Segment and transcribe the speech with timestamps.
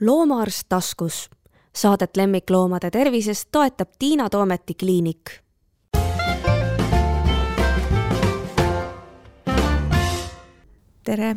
[0.00, 1.30] loomaarst taskus.
[1.76, 5.30] Saadet lemmikloomade tervisest toetab Tiina Toometi kliinik.
[11.04, 11.36] tere,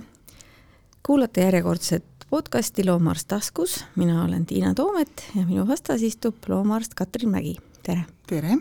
[1.04, 7.30] kuulate järjekordset podcasti Loomaarst taskus, mina olen Tiina Toomet ja minu vastas istub loomaarst Katrin
[7.30, 8.04] Mägi, tere!
[8.28, 8.58] tere!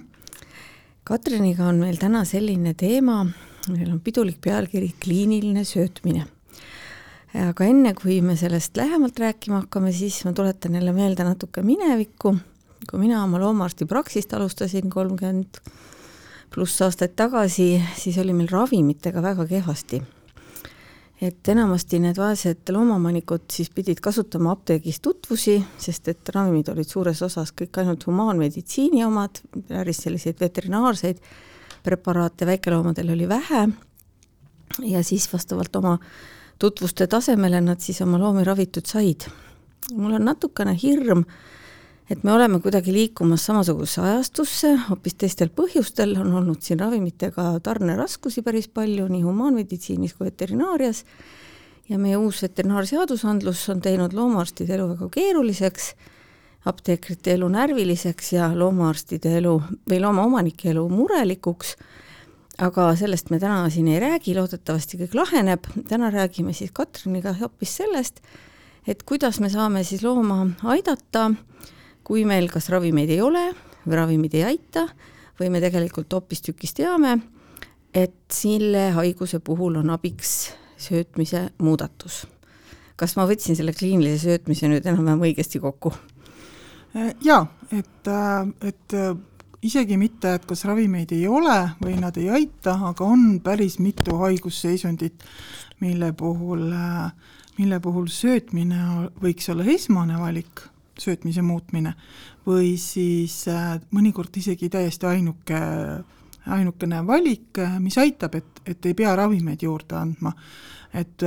[1.04, 3.26] Katriniga on meil täna selline teema,
[3.68, 6.24] meil on pidulik pealkiri kliiniline söötmine
[7.32, 12.34] aga enne, kui me sellest lähemalt rääkima hakkame, siis ma tuletan jälle meelde natuke minevikku,
[12.90, 15.62] kui mina oma loomaarsti praksist alustasin kolmkümmend
[16.52, 20.02] pluss aastaid tagasi, siis oli meil ravimitega väga kehvasti.
[21.22, 27.20] et enamasti need vaesed loomamanikud siis pidid kasutama apteegis tutvusi, sest et ravimid olid suures
[27.22, 29.38] osas kõik ainult humaanmeditsiini omad,
[29.68, 31.22] päris selliseid veterinaarseid
[31.82, 33.68] preparaate väikeloomadel oli vähe
[34.82, 35.98] ja siis vastavalt oma
[36.62, 39.26] tutvuste tasemele nad siis oma loomi ravitud said.
[39.98, 41.24] mul on natukene hirm,
[42.10, 48.44] et me oleme kuidagi liikumas samasugusesse ajastusse, hoopis teistel põhjustel, on olnud siin ravimitega tarneraskusi
[48.46, 51.02] päris palju nii humaanmeditsiinis kui veterinaarias,
[51.90, 55.88] ja meie uus veterinaarseadusandlus on teinud loomaarstide elu väga keeruliseks,
[56.70, 59.56] apteekrite elu närviliseks ja loomaarstide elu
[59.90, 61.74] või loomaomanike elu murelikuks
[62.60, 67.76] aga sellest me täna siin ei räägi, loodetavasti kõik laheneb, täna räägime siis Katriniga hoopis
[67.80, 68.20] sellest,
[68.86, 71.30] et kuidas me saame siis looma aidata,
[72.04, 73.46] kui meil kas ravimeid ei ole
[73.86, 74.86] või ravimid ei aita
[75.40, 77.16] või me tegelikult hoopistükkis teame,
[77.94, 82.26] et selle haiguse puhul on abiks söötmise muudatus.
[82.96, 85.92] kas ma võtsin selle kliinilise söötmise nüüd enam-vähem õigesti kokku?
[87.24, 88.10] jaa, et,
[88.68, 88.96] et
[89.62, 94.16] isegi mitte, et kas ravimeid ei ole või nad ei aita, aga on päris mitu
[94.22, 95.22] haigusseisundit,
[95.82, 96.66] mille puhul,
[97.58, 100.64] mille puhul söötmine võiks olla esmane valik,
[100.98, 101.94] söötmise muutmine,
[102.46, 103.44] või siis
[103.94, 105.60] mõnikord isegi täiesti ainuke,
[106.52, 110.34] ainukene valik, mis aitab, et, et ei pea ravimeid juurde andma.
[110.92, 111.22] et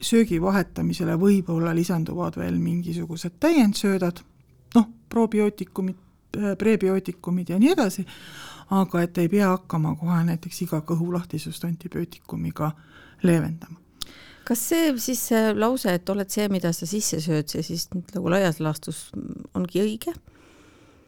[0.00, 4.20] söögi vahetamisele võib-olla lisanduvad veel mingisugused täiendsöödad,
[4.74, 5.96] noh, probiootikumid,
[6.58, 8.06] prebiootikumid ja nii edasi,
[8.76, 12.72] aga et ei pea hakkama kohe näiteks iga kõhulahtisust antibiootikum'iga
[13.22, 13.78] leevendama
[14.48, 18.30] kas see siis see lause, et oled see, mida sa sisse sööd, see siis nagu
[18.32, 19.08] laias laastus
[19.58, 20.14] ongi õige?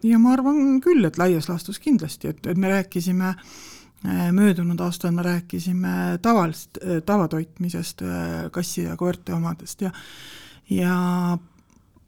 [0.04, 5.12] ja ma arvan küll, et laias laastus kindlasti, et, et me rääkisime äh, möödunud aastal
[5.16, 9.92] me rääkisime tavalist, äh, tavatoitmisest, äh, kassi ja koerte omadest ja
[10.70, 10.94] ja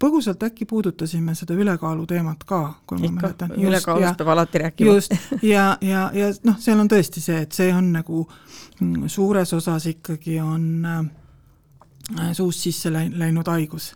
[0.02, 3.54] põgusalt äkki puudutasime seda ülekaalu teemat ka, kui ma mäletan.
[3.56, 4.94] ülekaalust peab alati rääkima.
[4.94, 8.24] just, ja, ja, ja noh, seal on tõesti see, et see on nagu
[8.80, 13.92] mm, suures osas ikkagi on äh, suust sisse läinud haigus.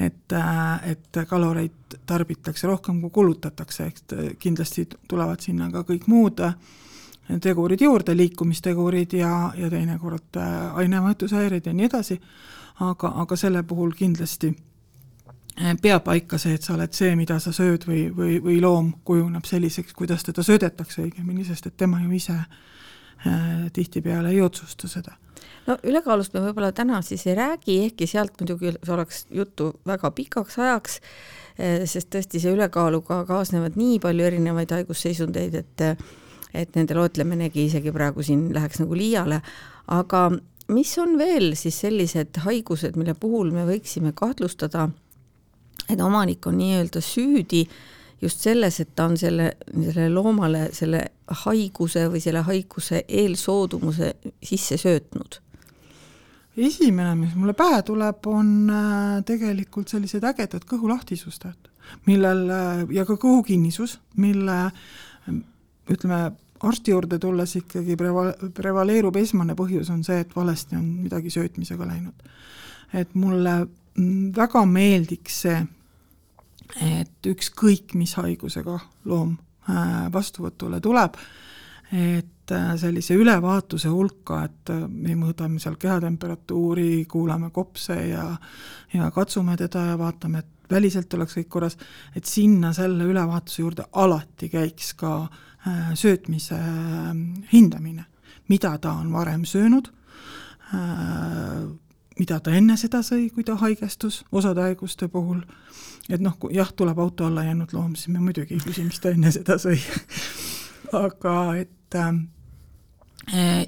[0.00, 4.04] et äh,, et kaloreid tarbitakse rohkem, kui kulutatakse, eks
[4.38, 6.56] kindlasti tulevad sinna ka kõik muud äh,
[7.40, 12.20] tegurid juurde, liikumistegurid ja, ja teinekord äh, ainevahetushäired ja nii edasi,
[12.80, 14.71] aga, aga selle puhul kindlasti Äh,
[15.82, 19.46] peab paika see, et sa oled see, mida sa sööd või, või, või loom kujuneb
[19.48, 25.16] selliseks, kuidas teda söödetakse õigemini, sest et tema ju ise äh, tihtipeale ei otsusta seda.
[25.66, 30.58] no ülekaalust me võib-olla täna siis ei räägi, ehkki sealt muidugi oleks juttu väga pikaks
[30.58, 30.98] ajaks,
[31.58, 35.86] äh, sest tõesti see ülekaaluga kaasnevad nii palju erinevaid haigusseisundeid, et
[36.52, 39.38] et nende loetleminegi isegi praegu siin läheks nagu liiale,
[39.88, 40.26] aga
[40.68, 44.90] mis on veel siis sellised haigused, mille puhul me võiksime kahtlustada
[45.92, 47.66] et omanik on nii-öelda süüdi
[48.22, 51.04] just selles, et ta on selle, sellele loomale selle
[51.44, 55.40] haiguse või selle haiguse eelsoodumuse sisse söötnud?
[56.56, 61.70] esimene, mis mulle pähe tuleb, on äh, tegelikult sellised ägedad kõhulahtisused,
[62.04, 64.58] millel äh, ja ka kõhukinnisus, mille
[65.90, 66.18] ütleme,
[66.62, 71.88] arsti juurde tulles ikkagi preva-, prevaleerub esmane põhjus on see, et valesti on midagi söötmisega
[71.88, 72.28] läinud.
[72.92, 73.54] et mulle
[73.96, 75.62] mm, väga meeldiks see,
[76.80, 78.78] et ükskõik, mis haigusega
[79.08, 79.34] loom
[79.68, 81.18] äh, vastuvõtule tuleb,
[81.92, 88.26] et äh, sellise ülevaatuse hulka, et äh, me mõõdame seal kehatemperatuuri, kuulame kopse ja
[88.92, 91.76] ja katsume teda ja vaatame, et väliselt oleks kõik korras,
[92.16, 95.26] et sinna selle ülevaatuse juurde alati käiks ka
[95.94, 96.56] söötmise
[97.52, 98.02] hindamine,
[98.50, 99.92] mida ta on varem söönud,
[102.18, 105.42] mida ta enne seda sõi, kui ta haigestus, osade haiguste puhul,
[106.08, 109.00] et noh, kui jah, tuleb auto alla jäänud loom, siis me muidugi ei küsi, mis
[109.00, 109.78] ta enne seda sõi
[110.92, 112.24] aga et, ähm,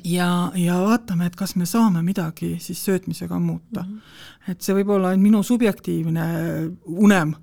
[0.04, 3.92] ja, ja vaatame, et kas me saame midagi siis söötmisega muuta mm.
[3.94, 4.50] -hmm.
[4.50, 6.26] et see võib olla minu subjektiivne
[6.84, 7.34] unem,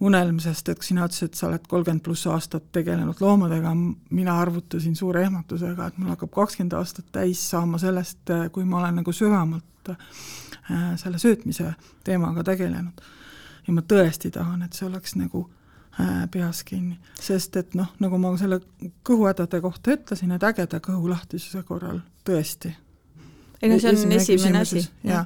[0.00, 3.72] unelm, sest et sina ütlesid, et sa oled kolmkümmend pluss aastat tegelenud loomadega,
[4.10, 9.00] mina arvutasin suure ehmatusega, et mul hakkab kakskümmend aastat täis saama sellest, kui ma olen
[9.00, 13.04] nagu sügavamalt äh, selle söötmise teemaga tegelenud.
[13.66, 15.46] ja ma tõesti tahan, et see oleks nagu
[16.00, 18.58] Äh, peas kinni, sest et noh, nagu ma selle
[19.06, 22.74] kõhuhädade kohta ütlesin, et ägeda kõhulahtisuse korral tõesti.
[23.62, 24.82] No see on esimene, esimene asi.
[25.06, 25.24] ja,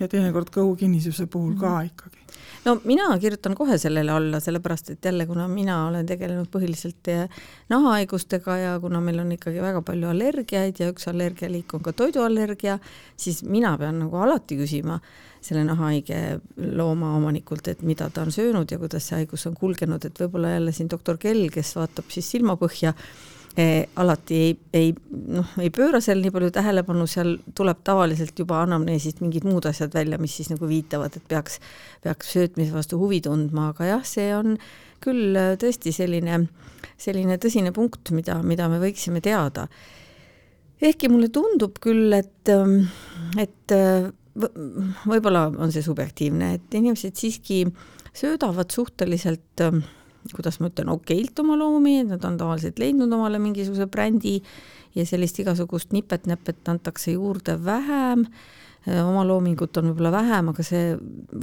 [0.00, 1.90] ja teinekord kõhukinnisuse puhul ka mhm.
[1.90, 2.36] ikkagi.
[2.66, 7.42] no mina kirjutan kohe sellele alla, sellepärast et jälle, kuna mina olen tegelenud põhiliselt eh,
[7.72, 12.78] nahahaigustega ja kuna meil on ikkagi väga palju allergiaid ja üks allergialiik on ka toiduallergia,
[13.16, 15.00] siis mina pean nagu alati küsima
[15.42, 16.38] selle nahahaige
[16.78, 20.54] looma omanikult, et mida ta on söönud ja kuidas see haigus on kulgenud, et võib-olla
[20.54, 22.94] jälle siin doktor Kell, kes vaatab siis silmapõhja
[23.96, 24.92] alati ei, ei
[25.36, 29.92] noh, ei pööra seal nii palju tähelepanu, seal tuleb tavaliselt juba anamneesist mingid muud asjad
[29.92, 31.58] välja, mis siis nagu viitavad, et peaks,
[32.04, 34.56] peaks söötmise vastu huvi tundma, aga jah, see on
[35.04, 36.46] küll tõesti selline,
[37.00, 39.66] selline tõsine punkt, mida, mida me võiksime teada.
[40.82, 42.48] Ehkki mulle tundub küll, et,
[43.38, 43.74] et
[44.34, 47.66] võib-olla on see subjektiivne, et inimesed siiski
[48.16, 49.84] söödavad suhteliselt ähm,
[50.30, 54.38] kuidas ma ütlen, okeilt oma loomi, et nad on tavaliselt leidnud omale mingisuguse brändi
[54.94, 58.26] ja sellist igasugust nipet-näpet antakse juurde vähem,
[58.86, 60.94] äh, oma loomingut on võib-olla vähem, aga see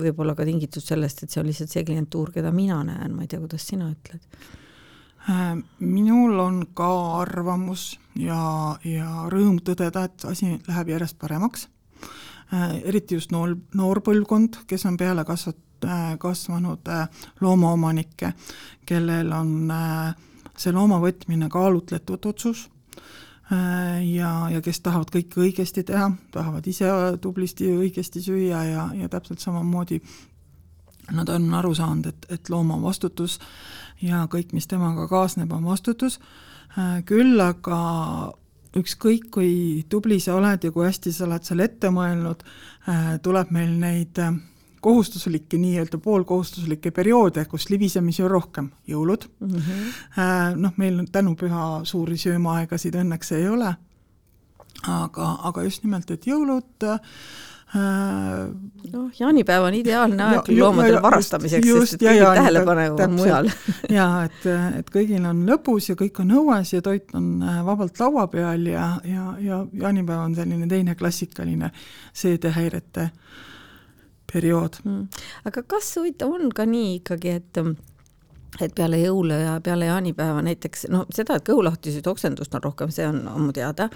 [0.03, 3.25] võib olla ka tingitud sellest, et see on lihtsalt see klientuur, keda mina näen, ma
[3.25, 4.23] ei tea, kuidas sina ütled?
[5.29, 6.89] Äh, minul on ka
[7.19, 11.67] arvamus ja, ja rõõm tõdeda, et asi läheb järjest paremaks.
[12.53, 15.59] Äh, eriti just noor, noor põlvkond, kes on peale kasvat-,
[16.19, 17.07] kasvanud äh,
[17.41, 18.33] loomaomanikke,
[18.85, 19.71] kellel on
[20.57, 22.65] see looma võtmine kaalutletud otsus
[23.49, 26.89] ja, ja kes tahavad kõike õigesti teha, tahavad ise
[27.21, 30.01] tublisti õigesti süüa ja, ja täpselt samamoodi
[31.15, 33.39] nad on aru saanud, et, et loom on vastutus
[34.01, 36.19] ja kõik, mis temaga kaasneb, on vastutus,
[37.09, 37.79] küll aga
[38.77, 39.51] ükskõik, kui
[39.89, 42.43] tubli sa oled ja kui hästi sa oled selle ette mõelnud,
[42.89, 44.35] äh, tuleb meil neid äh,
[44.81, 50.55] kohustuslikke, nii-öelda poolkohustuslikke perioode, kus libisemisi on rohkem, jõulud mm, -hmm.
[50.55, 53.75] noh, meil tänupüha suuri söömaaegasid õnneks ei ole,
[54.87, 56.99] aga, aga just nimelt, et jõulud äh,
[57.75, 63.49] noh, jaanipäev on ideaalne aeg ja, loomadel ja, varastamiseks, sest et kõigi tähelepanu on mujal.
[63.99, 64.47] jaa, et,
[64.79, 68.65] et kõigil on lõbus ja kõik on õues ja toit on äh, vabalt laua peal
[68.71, 71.71] ja, ja, ja jaanipäev on selline teine klassikaline
[72.13, 73.09] seedehäirete
[74.31, 74.81] periood.
[74.85, 75.07] Mm..
[75.49, 77.61] aga kas huvitav on ka nii ikkagi, et
[78.59, 83.05] et peale jõule ja peale jaanipäeva näiteks noh, seda, et kõhulahtisust oksendust on rohkem, see
[83.07, 83.89] on ammu teada,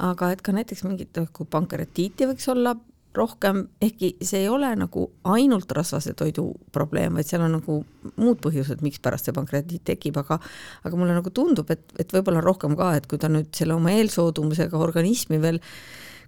[0.00, 2.76] aga et ka näiteks mingit kui pankratiiti võiks olla
[3.14, 7.80] rohkem, ehkki see ei ole nagu ainult rasvase toidu probleem, vaid seal on nagu
[8.22, 10.38] muud põhjused, mikspärast see pankratiit tekib, aga
[10.86, 13.96] aga mulle nagu tundub, et, et võib-olla rohkem ka, et kui ta nüüd selle oma
[13.98, 15.58] eelsoodumusega organismi veel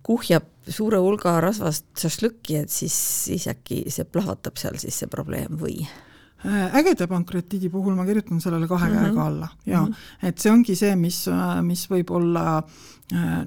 [0.03, 2.95] kuhjab suure hulga rasvast šašlõkki, et siis,
[3.27, 5.83] siis äkki see plahvatab seal siis see probleem või?
[6.43, 9.05] Äh, ägeda pankratiidi puhul ma kirjutan sellele kahe mm -hmm.
[9.05, 10.29] käega alla ja mm -hmm.
[10.29, 11.27] et see ongi see, mis,
[11.63, 12.63] mis võib olla
[13.15, 13.47] äh,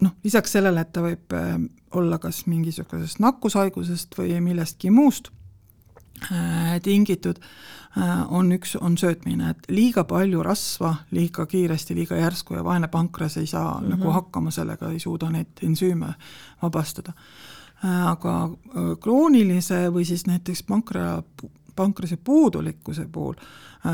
[0.00, 1.58] noh, lisaks sellele, et ta võib äh,
[1.98, 5.30] olla kas mingisugusest nakkushaigusest või millestki muust
[6.82, 7.40] tingitud,
[7.98, 12.88] äh, on üks, on söötmine, et liiga palju rasva liiga kiiresti, liiga järsku ja vaene
[12.88, 13.90] pankras ei saa mm -hmm.
[13.96, 16.14] nagu hakkama sellega, ei suuda neid ensüüme
[16.62, 17.12] vabastada.
[18.04, 18.50] aga
[19.00, 21.22] kroonilise või siis näiteks pankra,
[21.76, 23.34] pankrase puudulikkuse puhul,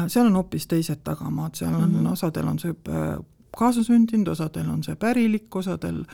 [0.08, 2.12] seal on hoopis teised tagamaad, seal on mm, -hmm.
[2.12, 2.74] osadel on see
[3.56, 6.04] kaasasündinud, osadel on see pärilik, osadel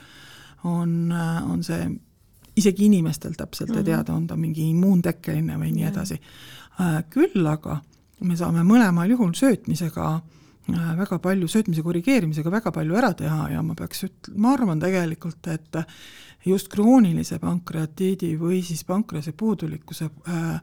[0.63, 1.13] on,
[1.49, 1.89] on see
[2.55, 3.77] isegi inimestel täpselt mm -hmm.
[3.77, 3.91] ei mhm.
[3.91, 6.21] teada, on ta mingi immuuntekkeline või nii edasi.
[6.81, 7.81] Äh, küll aga
[8.19, 13.61] me saame mõlemal juhul söötmisega äh, väga palju, söötmise korrigeerimisega väga palju ära teha ja
[13.63, 15.75] ma peaks üt-, ma arvan tegelikult, et
[16.45, 20.61] just kroonilise pankreatiidi või siis pankrase puudulikkuse äh,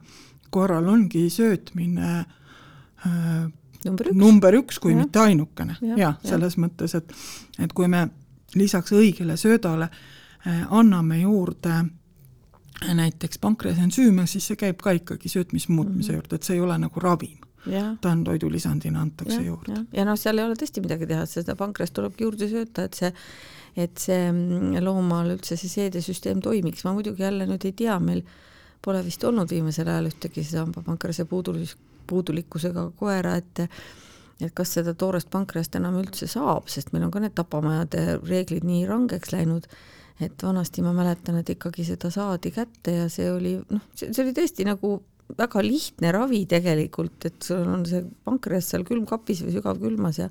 [0.50, 2.24] korral ongi söötmine
[3.84, 4.98] number üks, number üks, kui ja.
[4.98, 6.64] mitte ainukene ja, ja, selles ja.
[6.64, 7.12] mõttes, et
[7.58, 8.08] et kui me
[8.56, 10.17] lisaks õigele söödale eh,
[10.70, 11.74] anname juurde
[12.82, 16.22] eh, näiteks pankreasensüüme, siis see käib ka ikkagi söötmismuutmise mm -hmm.
[16.22, 17.38] juurde, et see ei ole nagu ravim.
[18.00, 19.72] ta on toidulisandina, antakse ja, juurde.
[19.72, 22.94] ja, ja noh, seal ei ole tõesti midagi teha, seda pankreast tulebki juurde sööta, et
[22.94, 23.12] see
[23.76, 28.24] et see mm, loomal üldse see seedesüsteem toimiks, ma muidugi jälle nüüd ei tea, meil
[28.84, 31.76] pole vist olnud viimasel ajal ühtegi seda pankrease puudulis-,
[32.06, 33.66] puudulikkusega koera, et
[34.38, 38.66] et kas seda toorest pankreast enam üldse saab, sest meil on ka need tapamajade reeglid
[38.66, 39.66] nii rangeks läinud,
[40.20, 44.34] et vanasti ma mäletan, et ikkagi seda saadi kätte ja see oli noh, see oli
[44.36, 44.98] tõesti nagu
[45.38, 50.28] väga lihtne ravi tegelikult, et sul on see pankreas seal külmkapis või sügavkülmas ja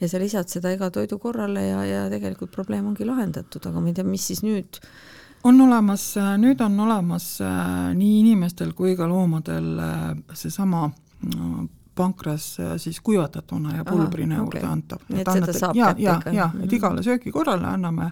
[0.00, 3.90] ja sa lisad seda iga toidu korrale ja, ja tegelikult probleem ongi lahendatud, aga ma
[3.90, 4.80] ei tea, mis siis nüüd?
[5.44, 10.04] On olemas, nüüd on olemas äh, nii inimestel kui ka loomadel äh,
[10.36, 10.88] seesama
[11.94, 14.70] pankras siis kuivatatuna ja pulbrina juurde okay.
[14.70, 15.04] antav.
[15.14, 16.34] et seda saab ja, kätte ikka?
[16.36, 18.10] ja, et igale söögikorrale anname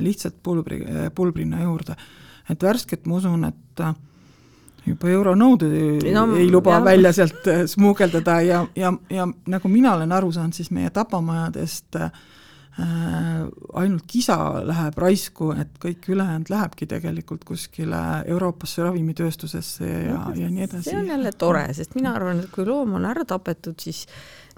[0.00, 0.80] lihtsalt pulbri,
[1.14, 1.96] pulbrina juurde.
[2.50, 3.84] et värsket ma usun, et
[4.84, 6.84] juba euronõuded no, ei luba jah.
[6.84, 12.00] välja sealt äh, smuugeldada ja, ja, ja nagu mina olen aru saanud, siis meie tapamajadest
[12.00, 12.10] äh,
[12.74, 20.48] ainult kisa läheb raisku, et kõik ülejäänud lähebki tegelikult kuskile Euroopasse ravimitööstusesse ja no,, ja
[20.50, 20.88] nii edasi.
[20.90, 24.06] see on jälle tore, sest mina arvan, et kui loom on ära tapetud, siis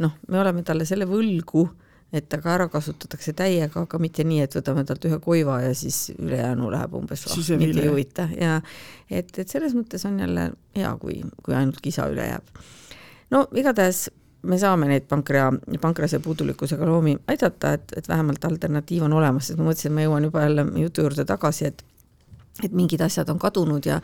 [0.00, 1.74] noh, me oleme talle selle võlgu äh,
[2.14, 6.12] et aga ära kasutatakse täiega, aga mitte nii, et võtame talt ühe koiva ja siis
[6.14, 8.60] ülejäänu läheb umbes mind ei huvita ja
[9.10, 12.62] et, et selles mõttes on jälle hea, kui, kui ainult kisa üle jääb.
[13.34, 14.06] no igatahes
[14.46, 15.50] me saame neid pankrea,
[15.80, 20.06] pankrase puudulikkusega loomi aidata, et, et vähemalt alternatiiv on olemas, sest ma mõtlesin, et ma
[20.06, 21.84] jõuan juba jälle jutu juurde tagasi, et
[22.64, 23.98] et mingid asjad on kadunud ja,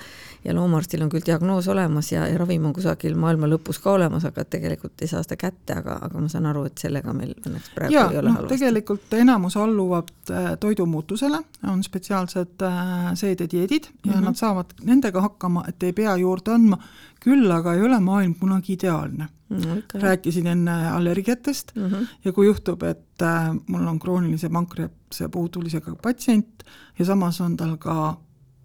[0.44, 4.26] ja loomaarstil on küll diagnoos olemas ja, ja ravim on kusagil maailma lõpus ka olemas,
[4.28, 7.70] aga tegelikult ei saa seda kätte, aga, aga ma saan aru, et sellega meil õnneks
[7.74, 8.58] praegu ja, ei ole no, halvasti.
[8.58, 11.40] tegelikult enamus alluvad äh, toidumuutusele,
[11.72, 14.28] on spetsiaalsed äh, seededieedid ja mm -hmm.
[14.28, 16.78] nad saavad nendega hakkama, et ei pea juurde andma,
[17.22, 19.76] küll aga ei ole maailm kunagi ideaalne no,.
[19.94, 22.06] rääkisin enne allergiatest mm -hmm.
[22.24, 26.64] ja kui juhtub, et äh, mul on kroonilise pankrease puudulisega patsient
[26.98, 28.16] ja samas on tal ka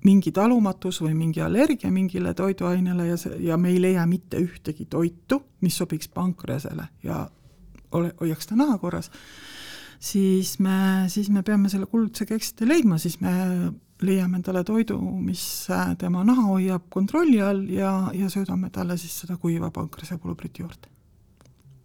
[0.05, 4.85] mingi talumatus või mingi allergia mingile toiduainele ja see, ja me ei leia mitte ühtegi
[4.85, 7.29] toitu, mis sobiks pankreasele ja
[7.91, 9.11] ole, hoiaks ta naha korras,
[9.99, 13.33] siis me, siis me peame selle kuldse keksite leidma, siis me
[14.01, 15.41] leiame talle toidu, mis
[15.97, 20.93] tema naha hoiab kontrolli all ja, ja söödame talle siis seda kuiva pankreasepulbrit juurde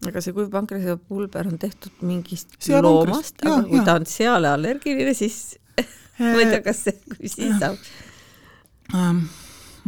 [0.09, 3.85] aga see kuiv pankreasepulber on tehtud mingist Sea loomast, aga kui ja.
[3.87, 5.59] ta on seale allergiline, siis
[6.19, 7.79] ma ei tea, kas see, kui siis saab
[8.97, 9.27] ähm,?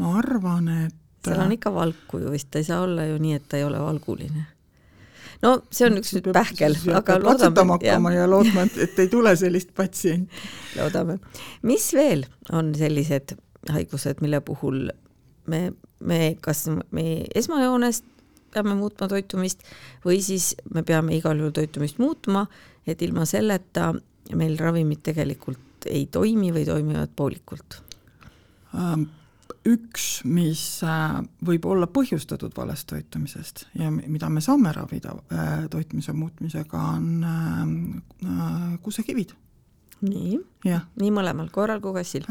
[0.01, 3.39] ma arvan, et seal on ikka valku ju vist, ta ei saa olla ju nii,
[3.39, 4.47] et ta ei ole valguline.
[5.45, 7.67] No see on üks nüüd pähkel, aga loodame.
[7.77, 10.45] hakkama ja lootma, et, ei tule sellist patsienti.
[10.79, 11.19] loodame.
[11.63, 13.37] mis veel on sellised
[13.73, 14.89] haigused, mille puhul
[15.51, 15.61] me,
[16.01, 18.03] me kas me esmajoones
[18.55, 19.65] peame muutma toitumist
[20.05, 22.47] või siis me peame igal juhul toitumist muutma,
[22.87, 23.93] et ilma selleta
[24.35, 27.81] meil ravimid tegelikult ei toimi või toimivad poolikult?
[28.75, 29.09] Ähm,
[29.69, 36.13] üks, mis äh, võib olla põhjustatud valest toitumisest ja mida me saame ravida äh, toitumise
[36.13, 39.35] muutmisega, on äh, kuusekivid.
[40.05, 40.39] nii,
[41.01, 42.27] nii mõlemal, koeral kui kassil?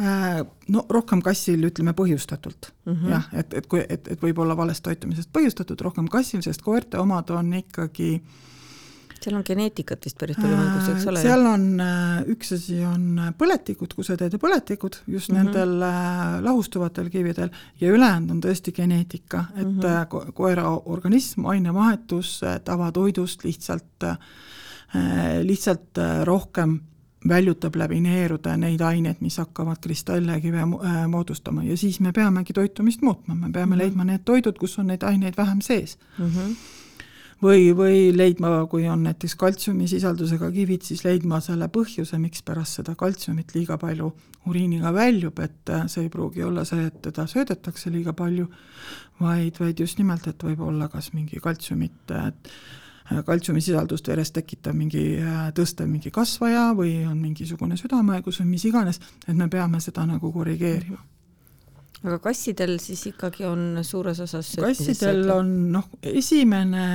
[0.69, 3.09] No rohkem kassil, ütleme põhjustatult mm -hmm.
[3.09, 6.99] jah, et, et kui, et, et võib olla valest toitumisest põhjustatud rohkem kassil, sest koerte
[7.01, 8.53] omad on ikkagi äh,
[9.23, 11.23] seal on geneetikat vist päris palju mängus, eks ole?
[11.23, 15.51] seal on, äh, üks asi on äh, põletikud, kuseteede põletikud just mm -hmm.
[15.51, 17.51] nendel äh, lahustuvatel kividel
[17.81, 20.07] ja ülejäänud on tõesti geneetika, et mm -hmm.
[20.07, 24.03] ko koera organism, ainevahetus tavatoidust lihtsalt,
[25.43, 26.79] lihtsalt rohkem
[27.27, 30.65] väljutab läbi neerude neid aineid, mis hakkavad kristalle ja kive
[31.07, 33.77] moodustama ja siis me peamegi toitumist muutma, me peame mm -hmm.
[33.77, 36.25] leidma need toidud, kus on neid aineid vähem sees mm.
[36.25, 36.82] -hmm
[37.43, 43.53] või, või leidma, kui on näiteks kaltsiumisisaldusega kivid, siis leidma selle põhjuse, mikspärast seda kaltsiumit
[43.55, 44.11] liiga palju
[44.49, 48.47] uriiniga väljub, et äh, see ei pruugi olla see, et teda söödetakse liiga palju,
[49.21, 52.51] vaid, vaid just nimelt, et võib olla kas mingi kaltsiumit, et
[53.11, 58.67] äh, kaltsiumisisaldust veres tekitav mingi äh, tõstev mingi kasvaja või on mingisugune südamehaigus või mis
[58.71, 61.12] iganes, et me peame seda nagu korrigeerima
[62.03, 66.85] aga kassidel siis ikkagi on suures osas kassidel on noh, esimene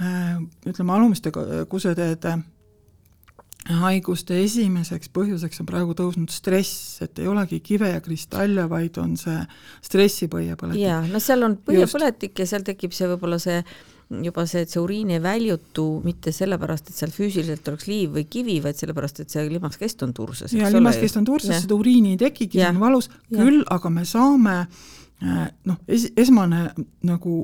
[0.00, 0.36] äh,
[0.66, 1.32] ütleme, alumiste
[1.68, 2.38] kuseteede
[3.66, 9.16] haiguste esimeseks põhjuseks on praegu tõusnud stress, et ei olegi kive ja kristalle, vaid on
[9.18, 9.40] see
[9.88, 10.82] stressipõiepõletik.
[10.84, 13.58] jaa, no seal on põhjapõletik ja seal tekib see võib-olla see
[14.10, 18.26] juba see, et see uriin ei väljutu mitte sellepärast, et seal füüsiliselt oleks liiv või
[18.30, 20.54] kivi, vaid sellepärast, et see limaskest on tursas.
[20.54, 24.56] ja limaskest on tursas, seda uriini ei tekigi, see on valus, küll aga me saame
[24.62, 26.68] äh, noh, es-, esmane
[27.06, 27.42] nagu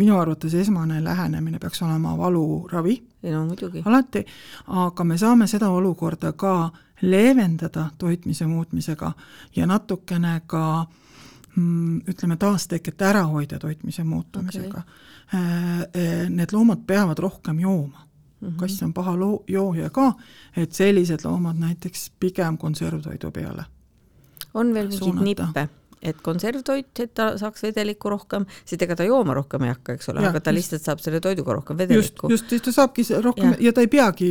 [0.00, 3.02] minu arvates esmane lähenemine peaks olema valuravi.
[3.32, 3.82] no muidugi.
[3.84, 4.24] alati,
[4.66, 6.70] aga me saame seda olukorda ka
[7.02, 9.12] leevendada toitmise muutmisega
[9.56, 11.09] ja natukene ka mm,
[12.08, 16.28] ütleme, taastekete ärahoidja toitmise muutumisega okay..
[16.28, 18.48] Need loomad peavad rohkem jooma mm.
[18.48, 18.56] -hmm.
[18.56, 20.12] kass on paha loo-, jooja ka,
[20.56, 23.64] et sellised loomad näiteks pigem konservtoidu peale.
[24.54, 25.68] on veel mingeid nippe?
[26.02, 30.08] et konservtoit, et ta saaks vedelikku rohkem, sest ega ta jooma rohkem ei hakka, eks
[30.08, 32.30] ole, aga ta lihtsalt saab selle toiduga rohkem vedelikku.
[32.30, 34.30] just, just, ta saabki rohkem ja, ja ta ei peagi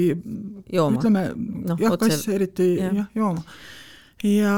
[0.74, 0.98] jooma.
[0.98, 3.46] ütleme no, jah, kass eriti jah ja, jooma
[4.24, 4.54] ja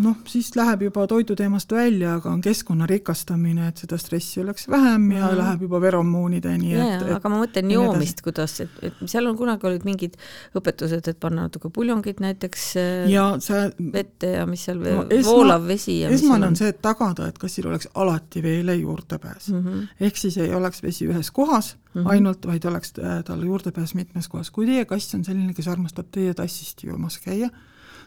[0.00, 5.10] noh, siis läheb juba toiduteemast välja, aga on keskkonna rikastamine, et seda stressi oleks vähem
[5.12, 5.38] ja mm.
[5.38, 6.72] läheb juba veromoonideni.
[7.16, 10.16] aga ma mõtlen joomist, kuidas, et, et seal on kunagi olid mingid
[10.56, 15.26] õpetused, et panna natuke puljongit näiteks äh, ja see, vette ja mis seal no, esma,
[15.28, 19.66] voolav vesi ja esmane on see, et tagada, et kassil oleks alati veele juurdepääs mm.
[19.66, 20.06] -hmm.
[20.08, 22.08] ehk siis ei oleks vesi ühes kohas mm -hmm.
[22.16, 24.50] ainult, vaid oleks äh, tal juurdepääs mitmes kohas.
[24.50, 27.50] kui teie kass on selline, kes armastab teie tassist joomas käia,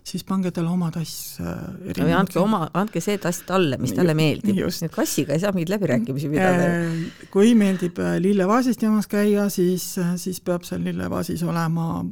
[0.06, 4.14] siis pange talle oma tass äh, või andke oma, andke see tass talle, mis talle
[4.18, 4.60] meeldib.
[4.94, 6.68] kassiga ei saa mingeid läbirääkimisi pidada.
[6.68, 12.04] Äh, kui meeldib äh, lillevaasist jamas käia, siis, siis peab seal lillevaasis olema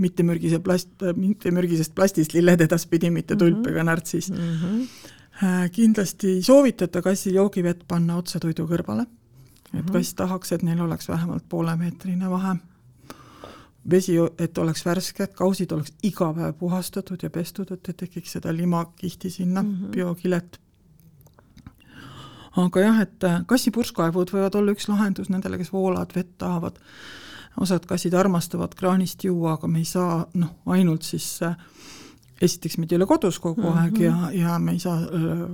[0.00, 3.70] mittemürgise plast, mittemürgisest plastist lilled edaspidi, mitte tulp mm -hmm.
[3.70, 4.54] ega närtsis mm.
[4.62, 5.68] -hmm.
[5.72, 9.04] kindlasti ei soovitata kassi joogivett panna otse toidu kõrvale,
[9.74, 9.92] et -hmm.
[9.92, 12.56] kass tahaks, et neil oleks vähemalt poolemeetrine vahe
[13.90, 18.36] vesi, et oleks värske, et kausid oleks iga päev puhastatud ja pestud, et ei tekiks
[18.36, 19.90] seda limakihti sinna mm, -hmm.
[19.90, 20.60] biokilet.
[22.56, 26.78] aga jah, et äh, kassipurskkaevud võivad olla üks lahendus nendele, kes voolavad, vett tahavad.
[27.60, 31.56] osad kassid armastavad kraanist juua, aga me ei saa noh, ainult siis äh,
[32.40, 33.78] esiteks meid ei ole kodus kogu mm -hmm.
[33.78, 35.50] aeg ja, ja me ei saa öö, äh,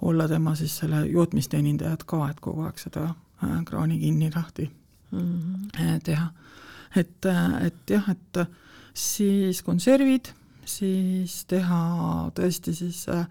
[0.00, 3.14] olla tema siis selle jootmisteenindajad ka, et kogu aeg seda
[3.64, 4.70] kraani kinni lahti
[5.10, 6.00] mm -hmm.
[6.04, 6.26] teha
[6.96, 7.26] et,
[7.66, 8.40] et jah, et
[8.96, 10.30] siis konservid,
[10.68, 11.80] siis teha
[12.36, 13.24] tõesti siis äh,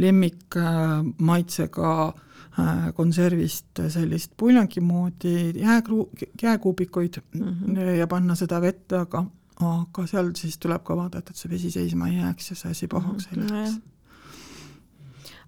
[0.00, 6.10] lemmikmaitsega äh, konservist sellist puljangi moodi jääkruu-,
[6.42, 7.78] jääkuubikuid mm -hmm.
[7.98, 9.24] ja panna seda vette, aga,
[9.60, 12.88] aga seal siis tuleb ka vaadata, et see vesi seisma ei jääks ja see asi
[12.88, 13.80] pahaks ei läheks no.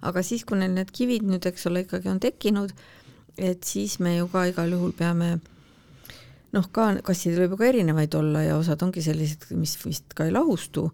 [0.02, 2.72] aga siis, kui neil need kivid nüüd, eks ole, ikkagi on tekkinud,
[3.38, 5.40] et siis me ju ka igal juhul peame äh,
[6.56, 10.28] noh, ka kassidel võib ju ka erinevaid olla ja osad ongi sellised, mis vist ka
[10.28, 10.89] ei lahustu,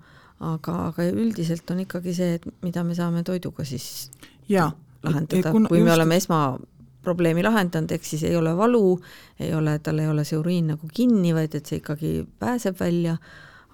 [0.44, 4.10] aga, aga üldiselt on ikkagi see, et mida me saame toiduga siis
[4.50, 4.70] ja,
[5.04, 5.94] lahendada, kui me just...
[5.96, 8.98] oleme esmaprobleemi lahendanud, ehk siis ei ole valu,
[9.40, 13.16] ei ole, tal ei ole see uriin nagu kinni, vaid et see ikkagi pääseb välja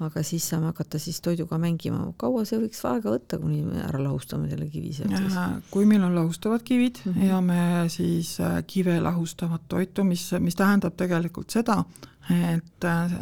[0.00, 4.00] aga siis saame hakata siis toiduga mängima, kaua see võiks aega võtta, kuni me ära
[4.02, 5.36] lahustame selle kivi sealt siis?
[5.72, 7.28] kui meil on lahustavad kivid mm -hmm.
[7.28, 11.84] ja me siis äh, kive lahustavat toitu, mis, mis tähendab tegelikult seda,
[12.30, 13.12] et, äh,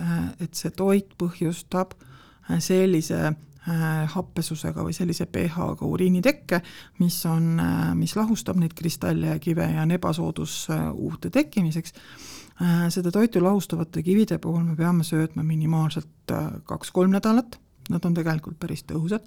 [0.40, 1.94] et see toit põhjustab
[2.50, 3.34] äh, sellise
[4.08, 6.60] happesusega või sellise pH-ga uriinitekke,
[6.98, 7.60] mis on,
[7.94, 11.92] mis lahustab neid kristalle ja kive ja on ebasoodus uute tekkimiseks
[12.90, 18.58] seda toitu lahustavate kivide puhul me peame söötma minimaalselt äh, kaks-kolm nädalat, nad on tegelikult
[18.60, 19.24] päris tõhusad,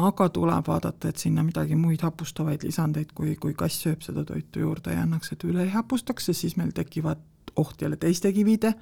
[0.00, 4.64] aga tuleb vaadata, et sinna midagi muid hapustavaid lisandeid, kui, kui kass sööb seda toitu
[4.64, 7.20] juurde ei annaks, et üle ei hapustaks, sest siis meil tekivad
[7.60, 8.72] oht jälle teiste kivide.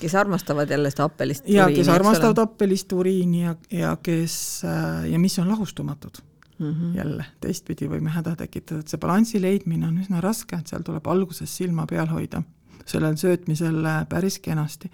[0.00, 5.10] Kes armastavad jälle seda happelist ja uriini, kes armastavad happelist uriini ja, ja kes äh,
[5.12, 6.22] ja mis on lahustumatud
[6.58, 6.70] mm.
[6.72, 6.96] -hmm.
[6.96, 7.24] jälle.
[7.40, 11.56] Teistpidi võime häda tekitada, et see balansi leidmine on üsna raske, et seal tuleb alguses
[11.56, 12.42] silma peal hoida
[12.86, 14.90] sellel söötmisel päris kenasti.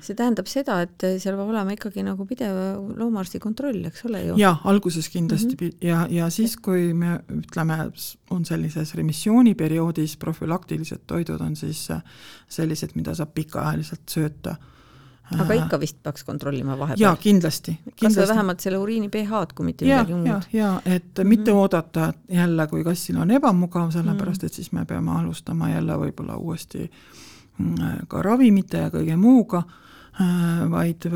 [0.00, 2.56] see tähendab seda, et seal peab olema ikkagi nagu pidev
[2.96, 4.38] loomaarsti kontroll, eks ole ju?
[4.40, 5.86] jaa, alguses kindlasti mm -hmm.
[5.86, 7.90] ja, ja siis, kui me ütleme,
[8.30, 11.88] on sellises remissiooniperioodis, profülaktilised toidud on siis
[12.48, 14.56] sellised, mida saab pikaajaliselt sööta
[15.38, 17.02] aga ikka vist peaks kontrollima vahepeal?
[17.04, 18.00] jaa, kindlasti, kindlasti..
[18.02, 20.48] kas või vähemalt selle uriini pH-d, kui mitte ja, midagi muud.
[20.56, 25.12] jaa, et mm mitte oodata jälle, kui kassil on ebamugav, sellepärast et siis me peame
[25.14, 29.62] alustama jälle võib-olla uuesti mm, ka ravimite ja kõige muuga,
[30.18, 31.06] äh, vaid,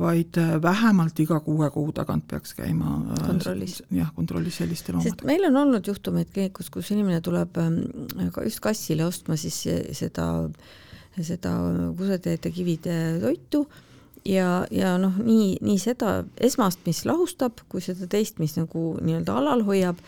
[0.00, 3.82] vaid vähemalt iga kuue kuu tagant peaks käima äh, kontrollis.
[3.92, 5.28] jah, kontrollis selliste loomadega.
[5.28, 7.82] meil on olnud juhtumeid kliinikus, kus inimene tuleb ähm,
[8.44, 9.60] just kassile ostma siis
[10.00, 10.30] seda
[11.26, 11.52] seda
[11.98, 13.66] kusetäiete kivide toitu.
[14.28, 19.38] Ja, ja noh, nii, nii seda esmast, mis lahustab, kui seda teist, mis nagu nii-öelda
[19.40, 20.00] alal hoiab.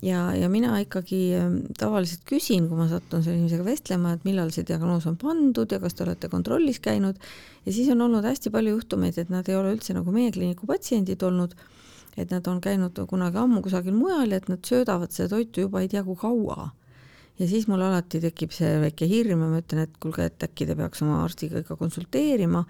[0.00, 4.48] Ja, ja mina ikkagi ähm, tavaliselt küsin, kui ma satun selle inimesega vestlema, et millal
[4.54, 7.20] see diagnoos on pandud ja kas te olete kontrollis käinud.
[7.66, 10.64] Ja siis on olnud hästi palju juhtumeid, et nad ei ole üldse nagu meie kliiniku
[10.70, 11.52] patsiendid olnud,
[12.16, 15.84] et nad on käinud kunagi ammu kusagil mujal ja et nad söödavad seda toitu juba
[15.84, 16.70] ei tea kui kaua
[17.40, 20.66] ja siis mul alati tekib see väike hirm ja ma ütlen, et kuulge, et äkki
[20.68, 22.62] te peaks oma arstiga ikka konsulteerima,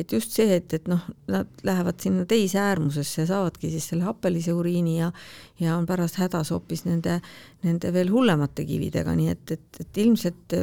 [0.00, 4.08] et just see, et, et noh, nad lähevad sinna teise äärmusesse ja saavadki siis selle
[4.08, 5.12] happelise uriini ja
[5.60, 7.20] ja on pärast hädas hoopis nende,
[7.62, 10.58] nende veel hullemate kividega, nii et, et, et ilmselt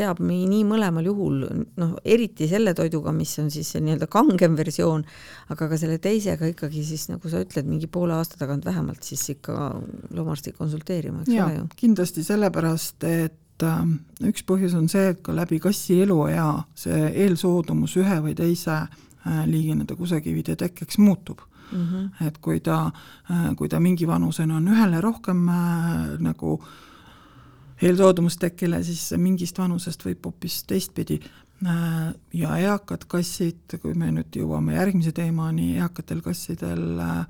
[0.00, 1.42] peab nii mõlemal juhul,
[1.80, 5.04] noh, eriti selle toiduga, mis on siis see nii-öelda kangem versioon,
[5.52, 9.26] aga ka selle teisega ikkagi siis, nagu sa ütled, mingi poole aasta tagant vähemalt siis
[9.36, 9.58] ikka
[10.16, 11.68] loomaarsti konsulteerima, eks ole ju?
[11.82, 13.84] kindlasti sellepärast, et äh,
[14.30, 19.40] üks põhjus on see, et ka läbi kassi eluea see eelsoodumus ühe või teise äh,
[19.50, 21.86] liiginede kusekivide tekkeks muutub mm.
[21.86, 22.28] -hmm.
[22.28, 22.86] et kui ta
[23.30, 26.78] äh,, kui ta mingi vanusena on ühele rohkem äh, nagu äh,
[27.82, 31.20] eelsoodumustekkele, siis mingist vanusest võib hoopis teistpidi.
[31.66, 37.24] Äh, ja eakad kassid, kui me nüüd jõuame järgmise teemani, eakatel kassidel äh,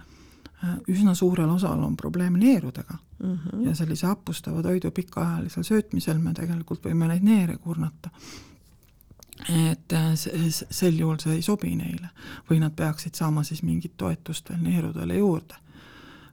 [0.89, 3.39] üsna suurel osal on probleem neerudega mm.
[3.39, 3.67] -hmm.
[3.67, 8.11] ja sellise hapustava toidu pikaajalisel söötmisel me tegelikult võime neid neere kurnata.
[9.49, 10.13] et äh,
[10.71, 12.09] sel juhul see ei sobi neile
[12.51, 15.55] või nad peaksid saama siis mingit toetust veel neerudele juurde.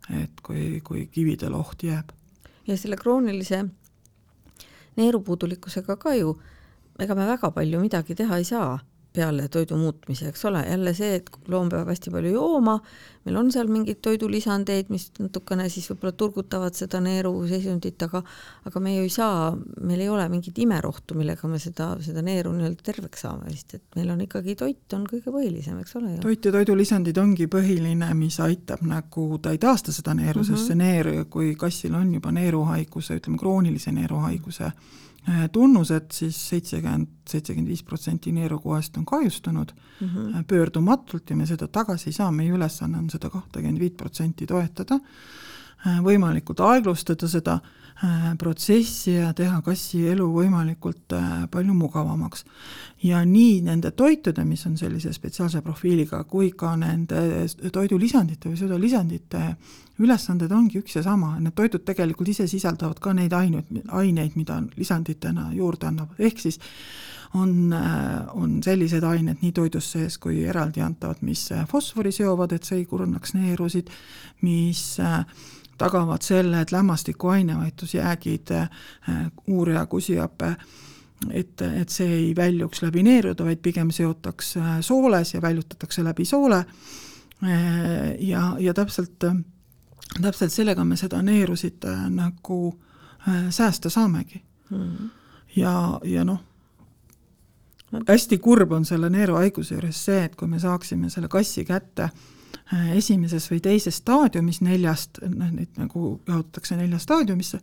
[0.09, 2.11] et kui, kui kividel oht jääb.
[2.67, 3.65] ja selle kroonilise
[4.97, 6.35] neerupuudulikkusega ka ju,
[6.99, 8.77] ega me väga palju midagi teha ei saa
[9.17, 12.77] peale toidu muutmise, eks ole, jälle see, et loom peab hästi palju jooma,
[13.27, 18.21] meil on seal mingeid toidulisandeid, mis natukene siis võib-olla turgutavad seda neeruseisundit, aga
[18.69, 19.49] aga me ju ei saa,
[19.81, 23.99] meil ei ole mingit imerohtu, millega me seda, seda neeru nii-öelda terveks saame vist, et
[23.99, 26.21] meil on ikkagi toit on kõige põhilisem, eks ole ju.
[26.27, 30.55] toit ja toidulisandid ongi põhiline, mis aitab nagu, ta ei taasta seda neeru mm, -hmm.
[30.55, 35.05] sest see neer, kui kassil on juba neeruhaiguse, ütleme kroonilise neeruhaiguse mm -hmm
[35.51, 39.73] tunnused siis seitsekümmend, seitsekümmend viis protsenti neerukohast on kahjustunud.
[39.99, 40.43] Mm -hmm.
[40.43, 44.99] pöördumatult ja me seda tagasi ei saa, meie ülesanne on seda kahtekümmend viit protsenti toetada,
[45.87, 47.59] äh, võimalikult aeglustada seda
[48.37, 51.15] protsessi ja teha kassi elu võimalikult
[51.51, 52.45] palju mugavamaks.
[53.03, 59.43] ja nii nende toitude, mis on sellise spetsiaalse profiiliga, kui ka nende toidulisandite või söödalisandite
[59.99, 64.61] ülesanded ongi üks ja sama, need toidud tegelikult ise sisaldavad ka neid aineid, aineid, mida
[64.77, 66.59] lisanditena juurde annavad, ehk siis
[67.33, 67.73] on,
[68.33, 72.85] on sellised ained nii toidus sees kui eraldi antavad, mis fosfori seovad, et see ei
[72.89, 73.89] kurnaks neerusid,
[74.45, 74.83] mis
[75.77, 78.53] tagavad selle, et lämmastiku ainevahetusjäägid,
[79.47, 80.55] uur ja kusihape,
[81.31, 86.63] et, et see ei väljuks läbi neerude, vaid pigem seotaks sooles ja väljutatakse läbi soole.
[88.19, 89.23] Ja, ja täpselt
[90.21, 92.59] täpselt sellega me seda neerusid äh, nagu
[93.27, 94.43] äh, säästa saamegi.
[94.69, 95.09] Mm..
[95.55, 96.41] ja, ja noh,
[98.07, 102.25] hästi kurb on selle neeruhaiguse juures see, et kui me saaksime selle kassi kätte äh,
[102.95, 107.61] esimeses või teises staadiumis neljast, noh neid nagu jaotatakse nelja staadiumisse,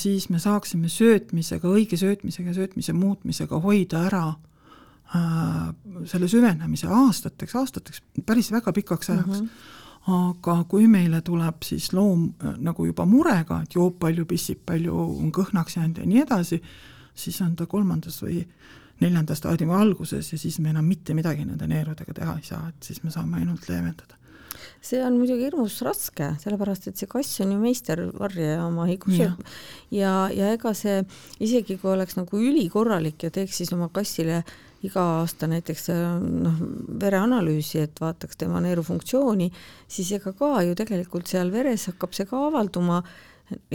[0.00, 5.74] siis me saaksime söötmisega, õige söötmisega, söötmise muutmisega hoida ära äh,
[6.08, 9.44] selle süvenemise aastateks, aastateks, päris väga pikaks ajaks mm.
[9.44, 9.74] -hmm
[10.08, 14.94] aga kui meile tuleb siis loom äh, nagu juba murega, et joob palju, pissib palju,
[14.94, 16.62] on kõhnaks jäänud ja nii edasi,
[17.14, 18.40] siis on ta kolmandas või
[19.00, 22.90] neljanda staadiumi alguses ja siis me enam mitte midagi nende neerudega teha ei saa, et
[22.90, 24.16] siis me saame ainult leevendada.
[24.82, 29.26] See on muidugi hirmus raske, sellepärast et see kass on ju meistervarjaja oma haiguse
[29.94, 31.02] ja, ja ega see
[31.42, 34.56] isegi kui oleks nagu ülikorralik ja teeks siis oma kassile äh,
[34.86, 35.88] iga aasta näiteks
[36.22, 36.58] noh,
[37.02, 39.50] vereanalüüsi, et vaataks tema neerufunktsiooni,
[39.90, 43.02] siis ega ka ju tegelikult seal veres hakkab see ka avalduma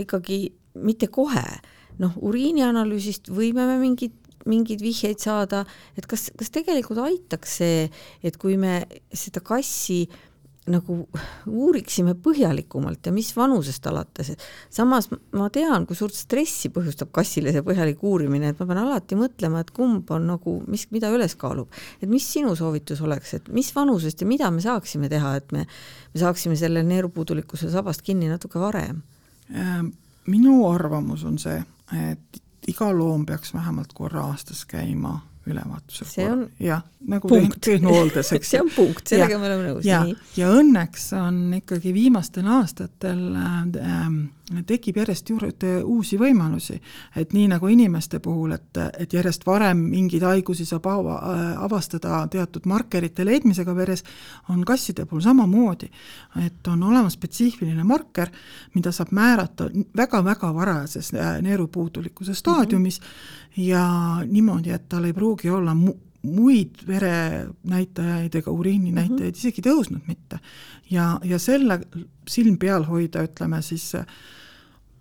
[0.00, 0.46] ikkagi
[0.80, 1.46] mitte kohe.
[1.94, 4.16] noh, uriinianalüüsist võime me mingit
[4.50, 5.64] mingeid vihjeid saada,
[5.98, 7.82] et kas, kas tegelikult aitaks see,
[8.22, 10.22] et kui me seda kassi äh,
[10.70, 10.96] nagu
[11.50, 17.52] uuriksime põhjalikumalt ja mis vanusest alates, et samas ma tean, kui suurt stressi põhjustab kassile
[17.52, 21.36] see põhjalik uurimine, et ma pean alati mõtlema, et kumb on nagu, mis, mida üles
[21.40, 21.68] kaalub.
[22.00, 25.66] et mis sinu soovitus oleks, et mis vanusest ja mida me saaksime teha, et me,
[26.14, 29.02] me saaksime selle neerupuudulikkuse sabast kinni natuke varem?
[29.52, 29.92] Ähm,
[30.32, 31.60] minu arvamus on see,
[31.92, 36.08] et iga loom peaks vähemalt korra aastas käima ülevaatusel.
[36.08, 37.28] see on jah, nagu
[37.60, 39.88] tehnohooldes, eks see on punkt, sellega me oleme nõus.
[39.88, 40.04] ja,
[40.36, 44.08] ja õnneks on ikkagi viimastel aastatel äh,
[44.66, 46.76] tekib järjest juurde uusi võimalusi,
[47.16, 51.16] et nii nagu inimeste puhul, et, et järjest varem mingeid haigusi saab ava,
[51.64, 54.04] avastada teatud markerite leidmisega veres,
[54.52, 55.90] on kasside puhul samamoodi.
[56.44, 58.28] et on olemas spetsiifiline marker,
[58.74, 63.43] mida saab määrata väga-väga varajases äh, neerupuudulikkuse staadiumis mm -hmm.
[63.56, 63.84] Ja
[64.26, 69.38] niimoodi, et tal ei pruugi olla mu-, muid verenäitajaid ega uriininäitajaid mm -hmm.
[69.38, 70.38] isegi tõusnud mitte.
[70.90, 71.80] ja, ja selle
[72.28, 73.92] silm peal hoida, ütleme siis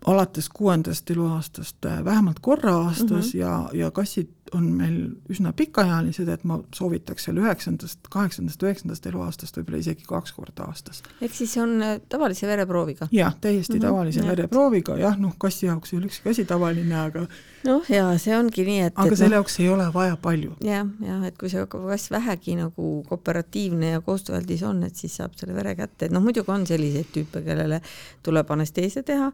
[0.06, 3.38] alates kuuendast eluaastast äh, vähemalt korra aastas mm -hmm.
[3.40, 4.98] ja, ja kassid on meil
[5.32, 11.02] üsna pikaealised, et ma soovitaks seal üheksandast, kaheksandast, üheksandast eluaastast võib-olla isegi kaks korda aastas.
[11.22, 13.08] ehk siis on äh, tavalise vereprooviga?
[13.12, 13.88] jah, täiesti mm -hmm.
[13.88, 14.28] tavalise ja.
[14.28, 17.26] vereprooviga, jah, noh, kassi jaoks ei ole ükski asi tavaline, aga
[17.64, 20.56] noh, jaa, see ongi nii, et aga et selle no, jaoks ei ole vaja palju.
[20.62, 25.36] jah, jah, et kui see kass vähegi nagu kooperatiivne ja koostööaldis on, et siis saab
[25.40, 27.82] selle vere kätte, et noh, muidugi on selliseid tüüpe, kellele
[28.24, 29.32] tuleb anesteesia teha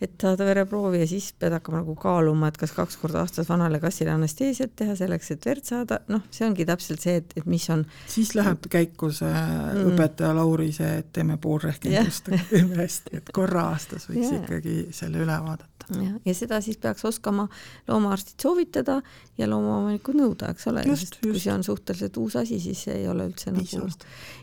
[0.00, 3.80] et saada vereproovi ja siis pead hakkama nagu kaaluma, et kas kaks korda aastas vanale
[3.82, 7.64] kassile anesteesiat teha selleks, et verd saada, noh, see ongi täpselt see, et, et mis
[7.74, 7.82] on.
[8.10, 9.88] siis läheb käiku see mm.
[9.92, 14.38] õpetaja Lauri see, et teeme pool rehkendust, teeme hästi, et korra aastas võiks yeah.
[14.42, 15.90] ikkagi selle üle vaadata.
[15.98, 17.48] ja, ja seda siis peaks oskama
[17.88, 19.00] loomaarstid soovitada
[19.38, 21.20] ja loomaomanikud nõuda, eks ole, sest just.
[21.26, 23.90] kui see on suhteliselt uus asi, siis see ei ole üldse nagu.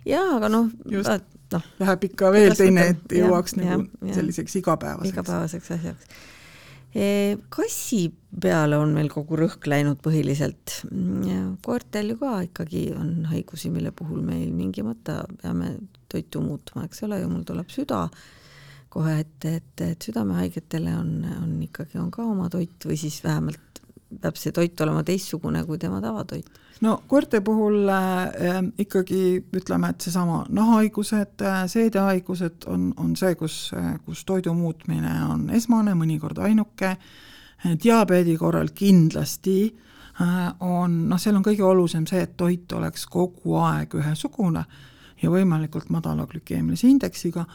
[0.04, 0.70] jaa, aga noh,
[1.54, 1.66] noh.
[1.82, 5.14] Läheb ikka veel teine, et jõuaks ja, nagu ja, selliseks igapäevaseks.
[5.14, 6.24] igapäevaseks asjaks.
[6.96, 7.08] E,
[7.52, 8.06] kassi
[8.42, 10.80] peale on meil kogu rõhk läinud põhiliselt.
[11.66, 15.76] koertel ju ka ikkagi on haigusi, mille puhul meil tingimata peame
[16.12, 18.06] toitu muutma, eks ole ju, mul tuleb süda
[18.96, 21.10] kohe ette, et, et südamehaigetele on,
[21.42, 23.60] on ikkagi, on ka oma toit või siis vähemalt
[24.22, 26.50] peab see toit olema teistsugune kui tema tavatoit.
[26.82, 33.72] No koerte puhul äh, ikkagi ütleme, et seesama nahahaigused äh,, seedehaigused on, on see, kus
[33.78, 36.96] äh,, kus toidu muutmine on esmane, mõnikord ainuke.
[37.84, 43.56] Diabeedi korral kindlasti äh, on, noh, seal on kõige olulisem see, et toit oleks kogu
[43.64, 44.66] aeg ühesugune
[45.22, 47.48] ja võimalikult madala glükeemilise indeksiga.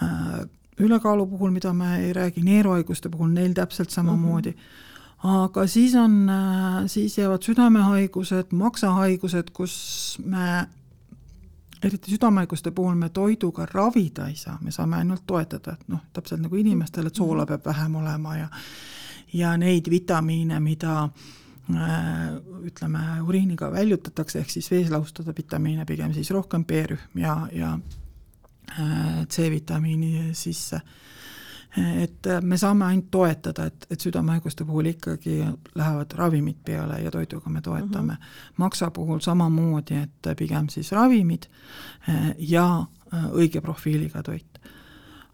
[0.00, 0.46] Äh,,
[0.80, 4.56] ülekaalu puhul, mida me ei räägi, neeruhaiguste puhul neil täpselt samamoodi.
[4.56, 4.91] mm, -hmm
[5.22, 9.74] aga siis on, äh, siis jäävad südamehaigused, maksahaigused, kus
[10.24, 10.66] me
[11.82, 16.42] eriti südamehaiguste puhul me toiduga ravida ei saa, me saame ainult toetada, et noh, täpselt
[16.42, 18.48] nagu inimestel, et soola peab vähem olema ja
[19.32, 22.34] ja neid vitamiine, mida äh,
[22.68, 27.72] ütleme, uriiniga väljutatakse, ehk siis vees lahustada vitamiine pigem siis rohkem B-rühm ja, ja
[28.78, 30.82] äh, C-vitamiini sisse
[31.76, 35.38] et äh, me saame ainult toetada, et, et südamehaiguste puhul ikkagi
[35.78, 38.18] lähevad ravimid peale ja toiduga me toetame mm.
[38.18, 38.54] -hmm.
[38.56, 41.46] maksa puhul samamoodi, et pigem siis ravimid
[42.08, 44.58] äh, ja äh, õige profiiliga toit.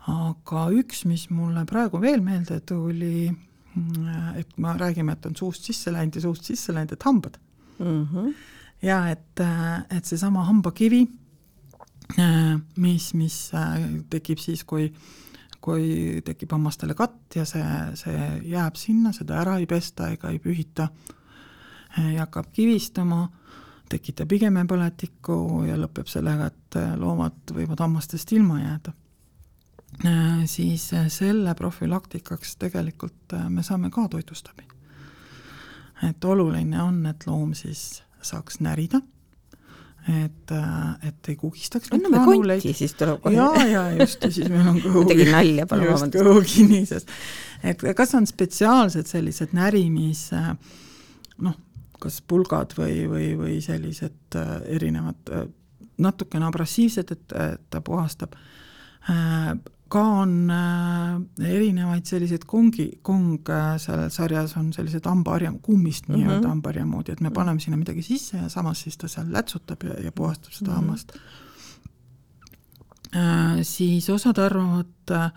[0.08, 3.32] aga üks, mis mulle praegu veel meelde tuli,
[4.36, 7.38] et me räägime, et on suust sisse läinud ja suust sisse läinud, et hambad
[7.78, 8.06] mm.
[8.06, 8.34] -hmm.
[8.82, 9.40] ja et,
[9.90, 11.08] et seesama hambakivi,
[12.76, 13.52] mis, mis
[14.10, 14.92] tekib siis, kui
[15.68, 17.64] kui tekib hammastele katt ja see,
[18.00, 20.88] see jääb sinna, seda ära ei pesta ega ei pühita
[21.98, 23.26] ja hakkab kivistama,
[23.88, 28.92] tekitab igemepõletikku ja lõpeb sellega, et loomad võivad hammastest ilma jääda.
[30.46, 34.66] siis selle profülaktikaks tegelikult me saame ka toidust abi.
[36.08, 39.00] et oluline on, et loom siis saaks närida
[40.08, 41.90] et, äh, et ei kugistaks.
[41.92, 43.34] anname konti, siis tuleb kohe.
[43.36, 45.04] ja, ja just, ja siis meil on kõhu.
[45.10, 46.24] tegin nalja, palun vabandust.
[46.24, 47.08] kõhukinnises.
[47.62, 50.52] et kas on spetsiaalsed sellised närimis äh,
[51.44, 51.56] noh,
[52.00, 55.34] kas pulgad või, või, või sellised äh, erinevad
[55.98, 58.36] natukene abrassiivsed, et, et ta puhastab
[59.88, 66.14] ka on äh, erinevaid selliseid kongi, kong äh, seal sarjas on sellised hambaharja, kummist mm
[66.14, 66.18] -hmm.
[66.24, 69.82] nii-öelda hambaharja moodi, et me paneme sinna midagi sisse ja samas siis ta seal lätsutab
[69.82, 70.80] ja, ja puhastab seda mm -hmm.
[70.80, 71.12] hammast
[73.16, 73.62] äh,.
[73.62, 75.32] Siis osad arvavad äh,,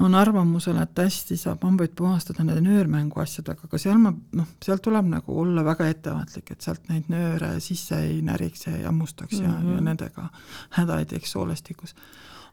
[0.00, 4.82] on arvamusel, et hästi saab hambaid puhastada nende nöörmängu asjadega, aga seal ma, noh, sealt
[4.82, 9.40] tuleb nagu olla väga ettevaatlik, et sealt neid nööre sisse ei näriks ja ei hammustaks
[9.40, 9.52] mm -hmm.
[9.52, 9.84] ja, ja mhm.
[9.84, 10.28] nendega
[10.70, 11.94] häda ei teeks soolestikus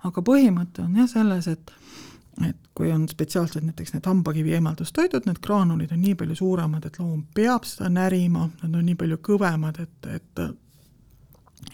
[0.04, 1.74] aga põhimõte on jah selles, et
[2.42, 6.96] et kui on spetsiaalselt näiteks need hambakivi eemaldustoidud, need graanulid on nii palju suuremad, et
[6.98, 10.42] loom peab seda närima, nad on nii palju kõvemad, et, et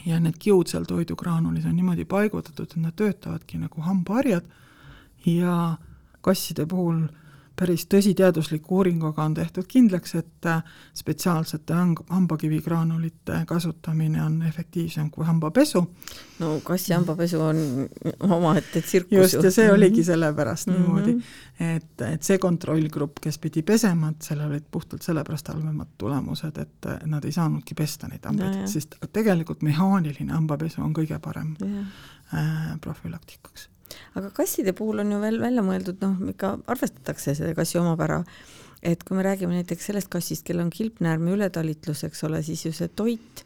[0.06, 4.50] ja need kiud seal toidugraanulis on niimoodi paigutatud, et nad töötavadki nagu hambaharjad.
[5.26, 5.78] Ja
[6.22, 7.06] kasside puhul
[7.60, 10.62] päris tõsiteadusliku uuringuga on tehtud kindlaks, et äh,
[10.96, 11.76] spetsiaalsete
[12.10, 15.84] hambakivigraanulite kasutamine on efektiivsem kui hambapesu.
[16.40, 17.58] no kassi hambapesu on
[18.20, 20.80] omaette tsirkus just, ja see oligi sellepärast mm -hmm.
[20.80, 21.18] niimoodi,
[21.76, 26.88] et, et see kontrollgrupp, kes pidi pesema, et sellel olid puhtalt sellepärast halvemad tulemused, et
[27.06, 31.84] nad ei saanudki pesta neid hambaid no,, sest tegelikult mehaaniline hambapesu on kõige parem ja.
[32.34, 33.70] äh, profülaktikuks
[34.20, 38.22] aga kasside puhul on ju veel välja mõeldud, noh, ikka arvestatakse selle kassi omapära,
[38.86, 42.74] et kui me räägime näiteks sellest kassist, kellel on kilpnäärme ületalitlus, eks ole, siis ju
[42.76, 43.44] see toit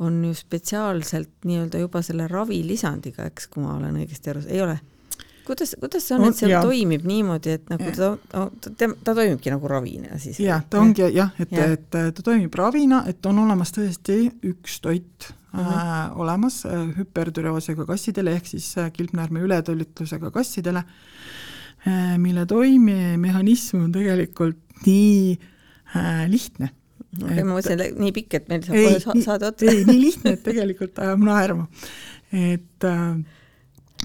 [0.00, 4.78] on ju spetsiaalselt nii-öelda juba selle ravilisandiga, eks, kui ma olen õigesti aru, ei ole?
[5.50, 9.14] kuidas, kuidas see on, et see on, toimib niimoodi, et nagu ta, ta, ta, ta
[9.18, 10.38] toimibki nagu ravina siis?
[10.44, 14.78] jah, ta ongi jah, et ja., et ta toimib ravina, et on olemas tõesti üks
[14.84, 16.18] toit mm -hmm.
[16.20, 20.84] olemas äh, hüpertüreoosega kassidele ehk siis äh, kilpnäärme ületõlitlusega kassidele
[22.18, 25.38] mille toimimehhanism on tegelikult nii
[26.28, 26.68] lihtne
[27.18, 29.70] okei ma mõtlesin, et nii pikk, et meil saab kohe sa saada otsa.
[29.70, 31.66] ei, nii lihtne, et tegelikult ajab naerma.
[32.32, 33.16] et äh,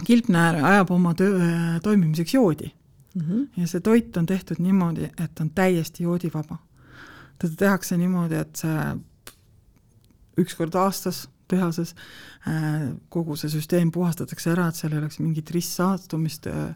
[0.06, 1.40] kilpnäär ajab oma töö
[1.84, 2.72] toimimiseks joodi
[3.16, 3.22] mm.
[3.22, 3.62] -hmm.
[3.62, 6.58] ja see toit on tehtud niimoodi, et on täiesti joodivaba.
[7.40, 8.80] teda tehakse niimoodi, et see
[10.42, 11.96] üks kord aastas tehases
[13.10, 16.74] kogu see süsteem puhastatakse ära, et seal ei oleks mingit ristsaatumist äh,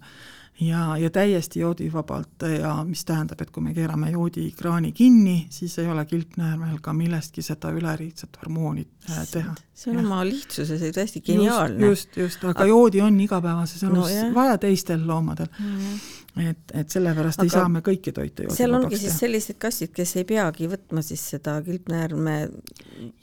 [0.61, 5.87] ja, ja täiesti joodivabalt ja mis tähendab, et kui me keerame joodikraani kinni, siis ei
[5.87, 9.55] ole kilpnäärmel ka millestki seda üleriigset hormooni äh, teha.
[9.73, 10.05] see on ja.
[10.05, 11.85] oma lihtsuses täiesti geniaalne.
[11.85, 15.99] just, just, aga joodi on igapäevases elus no, vaja teistel loomadel mm
[16.37, 19.91] et, et sellepärast aga ei saa me kõiki toite joodi seal ongi siis sellised kassid,
[19.95, 22.35] kes ei peagi võtma siis seda kilpnäärme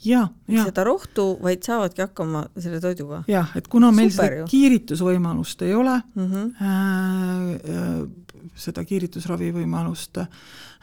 [0.05, 0.65] ja, ja.
[0.67, 3.23] seda rohtu, vaid saavadki hakkama selle toiduga.
[3.31, 4.49] jah, et kuna meil Super seda ju.
[4.51, 6.45] kiiritusvõimalust ei ole mm, -hmm.
[6.61, 7.26] äh,
[8.57, 10.76] seda kiiritusravi võimalust äh, Äh,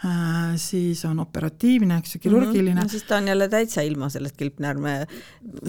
[0.56, 2.78] siis on operatiivne, eks ju, kirurgiline mm.
[2.78, 2.82] -hmm.
[2.82, 5.06] no siis ta on jälle täitsa ilma sellest kilpnäärme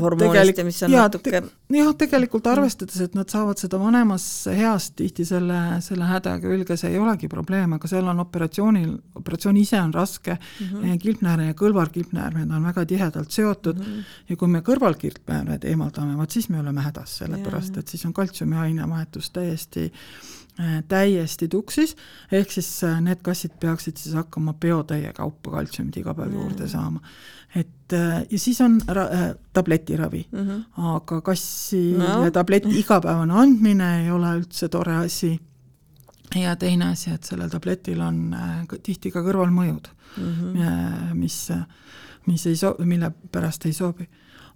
[0.02, 1.44] hormoonist ja mis on ja, natuke te,
[1.78, 6.92] jah, tegelikult arvestades, et nad saavad seda vanemas eas tihti selle, selle hädaga külge, see
[6.92, 11.00] ei olegi probleem, aga seal on operatsioonil, operatsioon ise on raske mm, -hmm.
[11.02, 14.16] kilpnäärme ja kõrvalkilpnäärmed on väga tihedalt seotud mm -hmm.
[14.30, 18.56] ja kui me kõrvalkilpnäärmed eemaldame, vaat siis me oleme hädas, sellepärast et siis on kaltsiumi
[18.56, 19.92] ainevahetus täiesti
[20.56, 21.98] Äh, täiesti tuksis,
[22.32, 26.72] ehk siis äh, need kassid peaksid siis hakkama peotäie kaupa kaltsiumit iga päev juurde mm.
[26.72, 27.00] saama.
[27.56, 30.64] et äh, ja siis on ra-, äh, tabletiravi mm, -hmm.
[30.96, 32.32] aga kassile no.
[32.32, 35.40] tableti igapäevane andmine ei ole üldse tore asi.
[36.36, 41.14] ja teine asi, et sellel tabletil on äh, tihti ka kõrvalmõjud mm, -hmm.
[41.14, 41.50] mis,
[42.28, 44.10] mis ei so-, mille pärast ei sobi.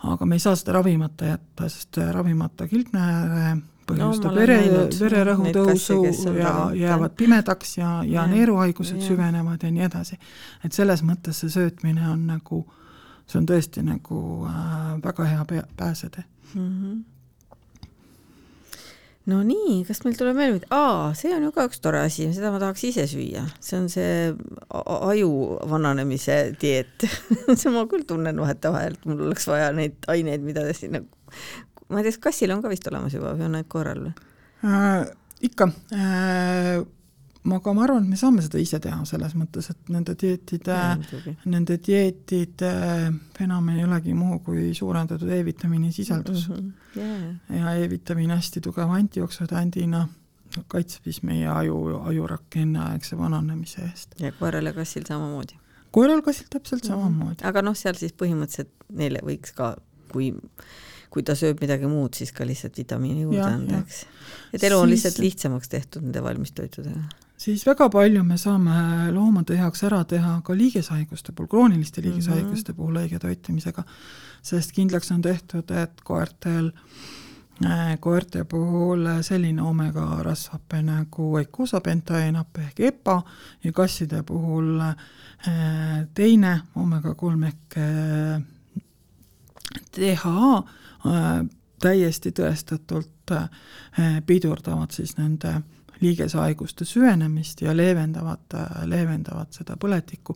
[0.04, 3.58] aga me ei saa seda ravimata jätta, sest ravimata kilpnääre
[3.90, 4.58] põhjustab no, vere,
[5.02, 6.00] vererõhu tõusu
[6.38, 9.12] ja jäävad pimedaks ja, ja, ja neeruhaigused ja.
[9.12, 10.20] süvenevad ja nii edasi.
[10.64, 12.64] et selles mõttes see söötmine on nagu,
[13.28, 15.48] see on tõesti nagu äh, väga hea
[15.78, 16.26] pääsetee
[16.56, 16.68] mm.
[16.68, 17.00] -hmm
[19.30, 22.30] no nii, kas meil tuleb veel midagi, aa, see on ju ka üks tore asi,
[22.36, 24.34] seda ma tahaks ise süüa, see on see
[24.74, 25.30] aju
[25.70, 27.06] vananemise dieet
[27.60, 31.04] see ma küll tunnen vahetevahel, et mul oleks vaja neid aineid, mida sinna
[31.90, 34.14] ma ei tea, kas kassil on ka vist olemas juba või on ainult koeral või
[34.68, 35.12] äh,?
[35.50, 36.82] ikka äh,.
[37.50, 40.78] aga ma arvan, et me saame seda ise teha, selles mõttes, et nende dieetide,
[41.50, 42.74] nende dieetide
[43.38, 46.56] fenomen ei olegi muu kui suurendatud E-vitamiini sisaldus mm.
[46.56, 46.72] -hmm.
[46.98, 47.62] Yeah.
[47.62, 50.08] ja E-vitamiin hästi tugeva antijooksutandina
[50.68, 54.16] kaitseb siis meie aju, ajurakke enneaegse vananemise eest.
[54.20, 55.58] ja koeral ja kassil samamoodi?
[55.92, 56.96] koeral, kassil täpselt mm -hmm.
[56.96, 57.44] samamoodi.
[57.44, 59.76] aga noh, seal siis põhimõtteliselt neile võiks ka,
[60.12, 60.34] kui
[61.10, 64.04] kui ta sööb midagi muud, siis ka lihtsalt vitamiini juurde anda, eks.
[64.54, 67.02] et elu on siis, lihtsalt lihtsamaks tehtud nende valmistoitudega.
[67.40, 72.76] siis väga palju me saame loomade heaks ära teha ka liigeshaiguste puhul, krooniliste liigeshaiguste mm
[72.76, 72.78] -hmm.
[72.78, 73.84] puhul õige toitumisega,
[74.42, 76.72] sest kindlaks on tehtud, et koertel
[77.66, 83.22] äh, koerte puhul selline omega rasvhape nagu eikosapentaenap ehk EPA
[83.64, 84.96] ja kasside puhul äh,
[86.14, 87.80] teine omega kolm ehk
[89.98, 90.79] DHA Äh,
[91.80, 93.50] täiesti tõestatult äh,
[94.26, 95.62] pidurdavad siis nende
[96.02, 100.36] liigesehaiguste süvenemist ja leevendavad, äh, leevendavad seda põletikku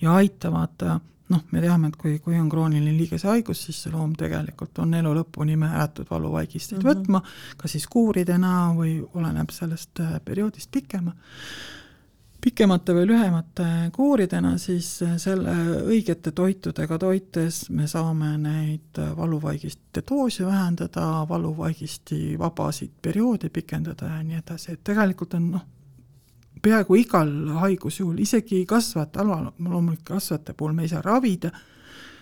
[0.00, 0.84] ja aitavad
[1.28, 5.12] noh, me teame, et kui, kui on krooniline liigesehaigus, siis see loom tegelikult on elu
[5.20, 7.02] lõpuni määratud valuvaigisteid mm -hmm.
[7.02, 7.22] võtma,
[7.56, 11.12] kas siis kuuridena või oleneb sellest perioodist pikema
[12.40, 15.54] pikemate või lühemate kuuridena, siis selle
[15.90, 24.38] õigete toitudega toites me saame neid valuvaigiste doosi vähendada, valuvaigisti vabasid perioode pikendada ja nii
[24.38, 25.66] edasi, et tegelikult on noh,
[26.62, 27.32] peaaegu igal
[27.64, 31.50] haigusjuhul, isegi kasvajate, loomulikult kasvajate puhul me ei saa ravida,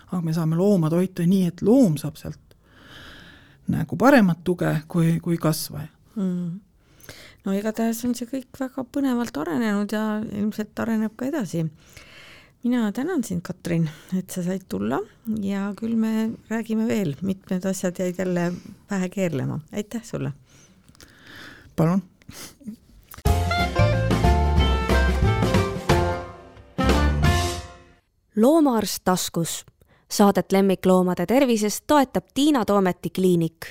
[0.08, 2.42] aga me saame looma toita nii, et loom saab sealt
[3.68, 5.90] nagu paremat tuge kui, kui kasvaja.
[6.16, 6.65] Mm
[7.46, 11.66] no igatahes on see kõik väga põnevalt arenenud ja ilmselt areneb ka edasi.
[12.66, 14.98] mina tänan sind, Katrin, et sa said tulla
[15.40, 18.52] ja küll me räägime veel, mitmed asjad jäid jälle
[18.88, 20.32] pähe keerlema, aitäh sulle!
[21.76, 22.02] palun!
[28.36, 29.64] loomaarst taskus.
[30.10, 33.66] Saadet lemmikloomade tervisest toetab Tiina Toometi kliinik